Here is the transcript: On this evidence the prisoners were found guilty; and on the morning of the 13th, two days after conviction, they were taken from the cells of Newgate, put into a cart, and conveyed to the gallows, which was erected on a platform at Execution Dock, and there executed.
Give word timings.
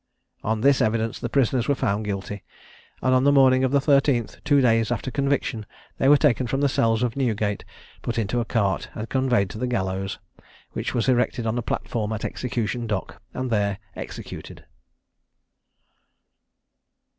On 0.43 0.61
this 0.61 0.81
evidence 0.81 1.19
the 1.19 1.29
prisoners 1.29 1.67
were 1.67 1.75
found 1.75 2.05
guilty; 2.05 2.43
and 3.03 3.13
on 3.13 3.23
the 3.23 3.31
morning 3.31 3.63
of 3.63 3.69
the 3.69 3.77
13th, 3.77 4.43
two 4.43 4.59
days 4.59 4.91
after 4.91 5.11
conviction, 5.11 5.63
they 5.99 6.09
were 6.09 6.17
taken 6.17 6.47
from 6.47 6.59
the 6.59 6.67
cells 6.69 7.03
of 7.03 7.15
Newgate, 7.15 7.63
put 8.01 8.17
into 8.17 8.39
a 8.39 8.43
cart, 8.45 8.89
and 8.95 9.09
conveyed 9.11 9.51
to 9.51 9.59
the 9.59 9.67
gallows, 9.67 10.17
which 10.71 10.95
was 10.95 11.07
erected 11.07 11.45
on 11.45 11.55
a 11.55 11.61
platform 11.61 12.13
at 12.13 12.25
Execution 12.25 12.87
Dock, 12.87 13.21
and 13.35 13.51
there 13.51 13.77
executed. 13.95 14.65